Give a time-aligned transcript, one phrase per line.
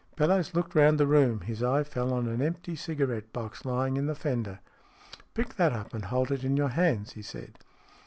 [0.15, 1.41] Bellowes looked round the room.
[1.41, 4.57] His eye fell on an empty cigarette box, lying in the fender."
[5.35, 7.59] Pick that up, and hold it in your hands," he said.